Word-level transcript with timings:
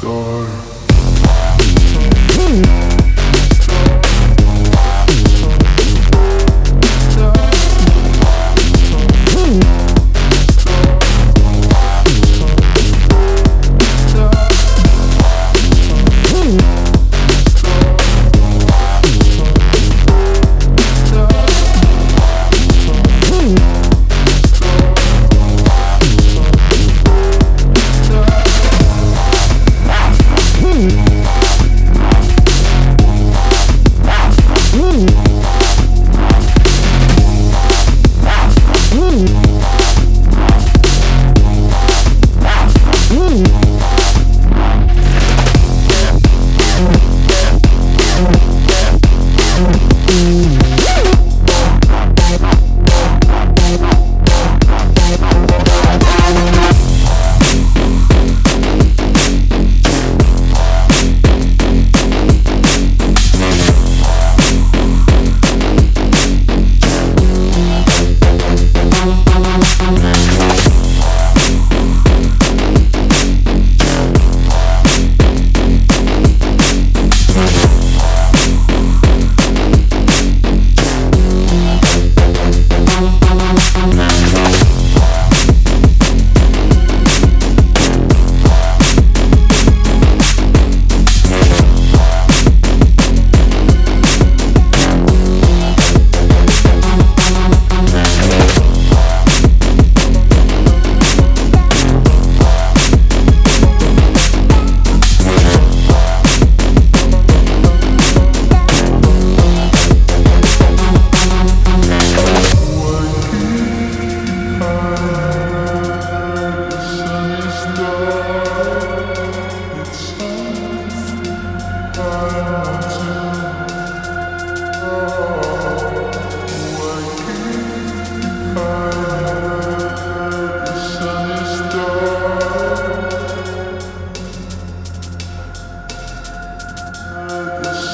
die. 0.00 0.44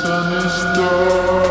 sun 0.00 0.32
is 0.32 0.64
dark. 0.76 1.49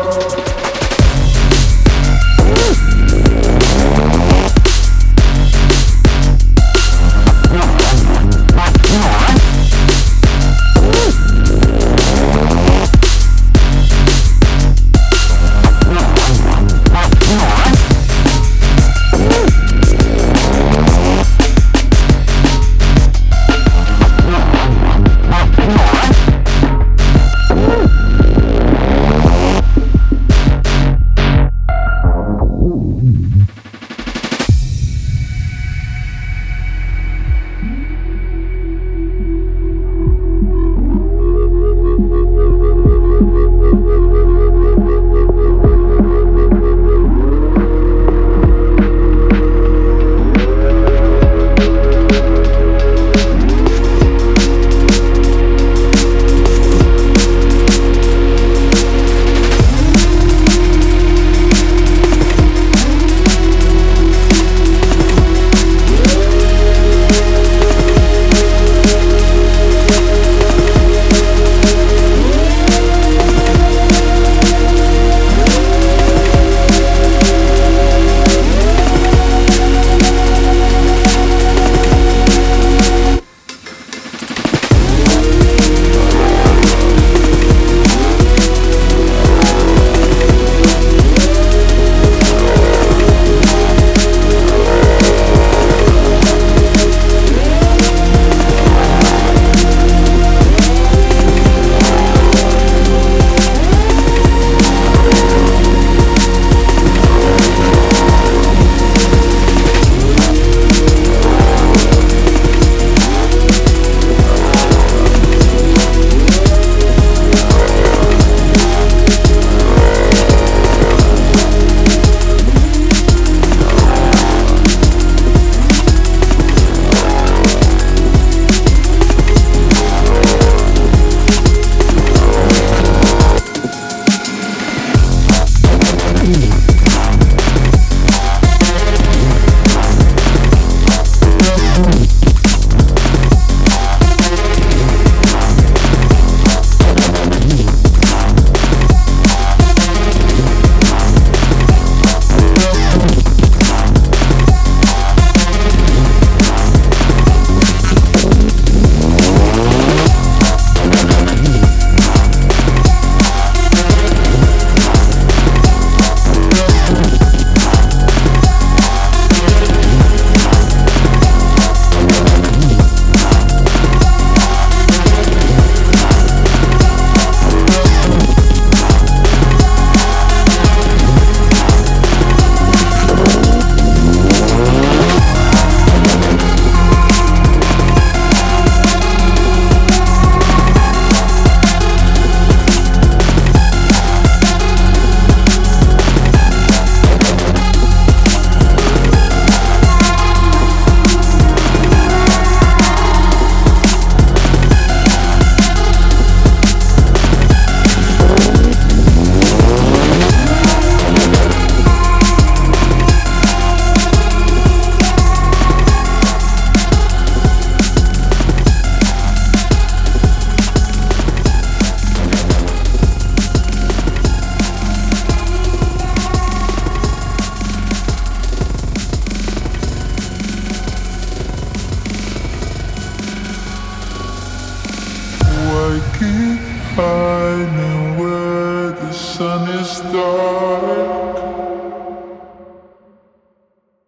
keep 236.20 236.60
by. 236.96 237.99